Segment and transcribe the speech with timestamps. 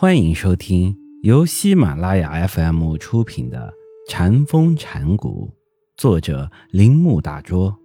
[0.00, 3.74] 欢迎收听由喜马拉雅 FM 出品的
[4.08, 5.52] 《禅风禅谷，
[5.96, 7.76] 作者铃木大拙，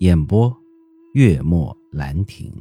[0.00, 0.52] 演播
[1.14, 2.52] 月末兰亭。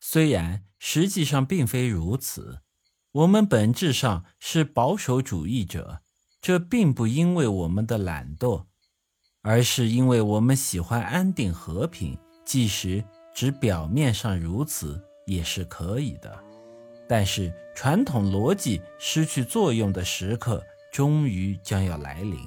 [0.00, 2.58] 虽然实际上并非如此，
[3.12, 6.00] 我们本质上是保守主义者，
[6.40, 8.64] 这并不因为我们的懒惰，
[9.42, 13.04] 而是因为我们喜欢安定和平，即使。
[13.34, 16.38] 只表面上如此也是可以的，
[17.08, 22.38] 但是传统逻辑失去作用的时刻终于将要来临，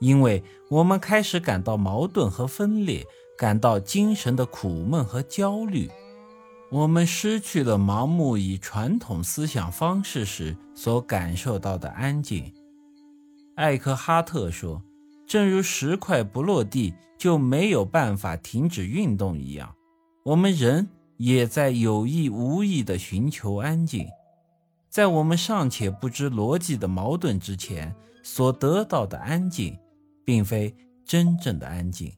[0.00, 3.06] 因为我们开始感到矛盾和分裂，
[3.38, 5.90] 感到精神的苦闷和焦虑，
[6.70, 12.52] 我们失去了盲目以传统思想方式时所感受到的安静。
[13.54, 14.82] 艾克哈特说
[15.26, 19.74] ：“正如石块不落地就没有办法停止运动一样。”
[20.22, 24.06] 我们人也在有意无意地寻求安静，
[24.90, 29.78] 在我们尚且不知逻辑的矛盾之前，所得到的安静，
[30.22, 30.74] 并非
[31.06, 32.12] 真正的安静。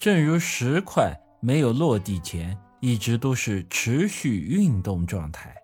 [0.00, 5.54] 正如石块没有落地前一直都是持续运动状态，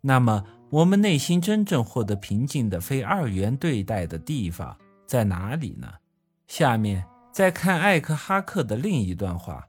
[0.00, 4.74] 那么我们内心真正获得平静的非二元对待的地方
[5.06, 5.92] 在哪里呢？
[6.46, 9.62] 下面再看艾克哈克的另一段话。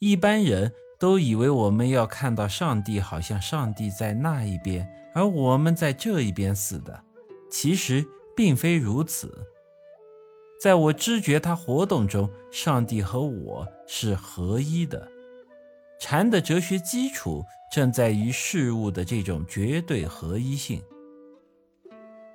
[0.00, 7.02] 一般人都以为我们要看到上帝，好像上帝在那一边，而我们在这一边似的。
[7.50, 9.46] 其实并非如此。
[10.60, 15.08] 在我知觉它活动中，上帝和我是合一的。
[16.00, 20.80] 禅的哲学基础正在于事物的这种绝对合一性。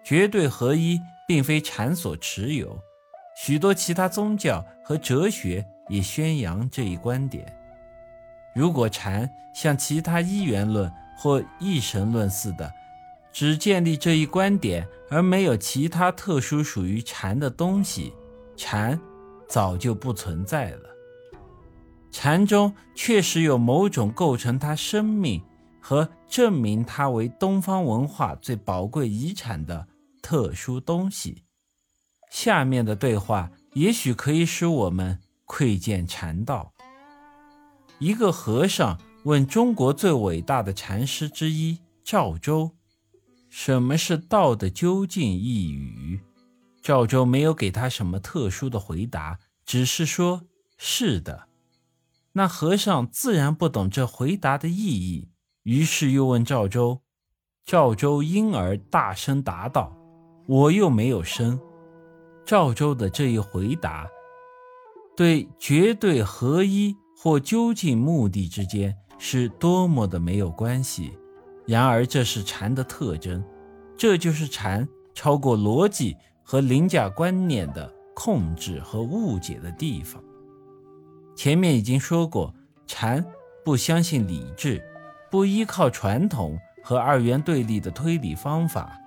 [0.03, 2.77] 绝对合一并非禅所持有，
[3.37, 5.65] 许多其他宗教和哲学。
[5.93, 7.45] 也宣扬这一观点。
[8.55, 12.73] 如果禅像其他一元论或一神论似的，
[13.31, 18.11] 只建立这一观点而没有其他特殊属于禅的东西，
[18.57, 18.99] 禅
[19.47, 20.89] 早就不存在了。
[22.09, 25.43] 禅中确实有某种构成它生命
[25.79, 29.87] 和证明它为东方文化最宝贵遗产的
[30.23, 31.43] 特殊东西。
[32.31, 35.19] 下面的对话也许可以使我们。
[35.55, 36.73] 窥见禅道。
[37.99, 42.71] 一个和尚问中国最伟大的禅师之一赵州
[43.51, 46.21] ：“什么是道的究竟一语？”
[46.81, 50.41] 赵州没有给他什么特殊的回答，只是说
[50.75, 51.43] ：“是的。”
[52.33, 55.29] 那和尚自然不懂这回答的意义，
[55.61, 57.03] 于是又问赵州。
[57.63, 59.95] 赵州因而大声答道
[60.49, 61.59] ：“我又没有生。”
[62.43, 64.09] 赵州的这一回答。
[65.15, 71.11] 对绝对合一或究竟目的之间是多么的没有关系，
[71.65, 73.43] 然而这是禅的特征，
[73.95, 80.21] 这就是禅超过逻辑和凌驾观念的控制和误解的地方。
[81.35, 82.53] 前面已经说过，
[82.87, 83.23] 禅
[83.63, 84.83] 不相信理智，
[85.31, 88.99] 不依靠传统和二元对立的推理方法，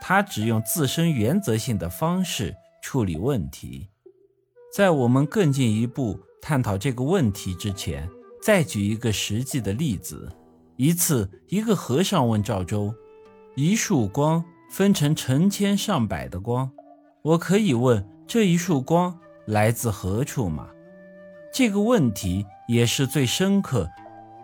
[0.00, 3.88] 它只用自身原则性的方式处理问题。
[4.74, 8.10] 在我们更进一步探讨这个问题之前，
[8.42, 10.28] 再举一个实际的例子。
[10.74, 12.92] 一次，一个和尚问赵州
[13.54, 16.68] ：“一束光分成成千上百的光，
[17.22, 20.66] 我可以问这一束光来自何处吗？”
[21.54, 23.88] 这个问题也是最深刻、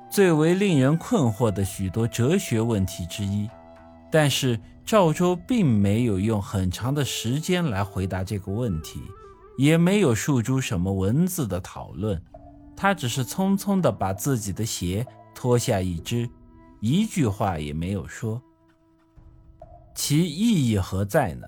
[0.09, 3.51] 最为令人困惑的许多哲学问题之一。
[4.13, 9.01] 但是赵州并没有用很长的时间来回答这个问题。
[9.61, 12.19] 也没有诉诸什么文字的讨论，
[12.75, 16.27] 他只是匆匆地把自己的鞋脱下一只，
[16.81, 18.41] 一句话也没有说。
[19.95, 21.47] 其意义何在呢？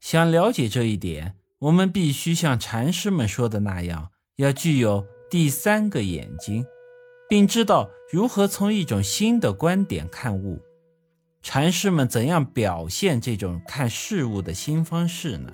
[0.00, 6.64] 想了解这一点，我们必须像禅师们说的那样，要具有第三个眼睛，
[7.28, 10.62] 并知道如何从一种新的观点看物。
[11.42, 15.52] 禅师们怎样表现这种看事物的新方式呢？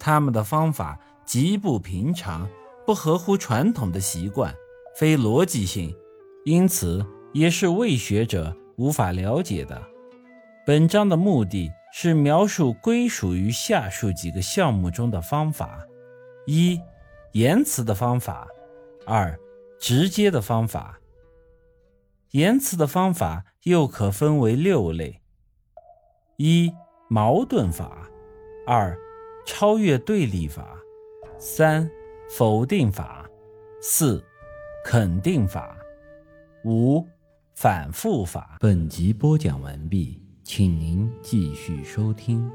[0.00, 2.48] 他们的方法极不平常，
[2.86, 4.52] 不合乎传统的习惯，
[4.96, 5.94] 非逻辑性，
[6.44, 7.04] 因此
[7.34, 9.80] 也是未学者无法了解的。
[10.66, 15.86] 本章的目的是描述归属于下述几个项目中的方法：
[16.46, 16.80] 一、
[17.32, 18.46] 言辞的方法；
[19.04, 19.38] 二、
[19.78, 20.98] 直接的方法。
[22.30, 25.20] 言辞的方法又可分为六类：
[26.36, 26.72] 一、
[27.08, 28.08] 矛盾法；
[28.66, 28.96] 二、
[29.44, 30.78] 超越对立法，
[31.38, 31.88] 三
[32.28, 33.28] 否定法，
[33.80, 34.22] 四
[34.84, 35.76] 肯定法，
[36.64, 37.06] 五、
[37.54, 38.56] 反复法。
[38.60, 42.50] 本集播讲完毕，请您继续收听。